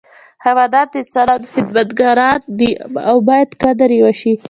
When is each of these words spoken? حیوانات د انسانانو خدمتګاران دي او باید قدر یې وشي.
حیوانات 0.45 0.87
د 0.91 0.95
انسانانو 1.03 1.51
خدمتګاران 1.53 2.39
دي 2.59 2.71
او 3.09 3.17
باید 3.27 3.49
قدر 3.63 3.89
یې 3.97 4.01
وشي. 4.05 4.33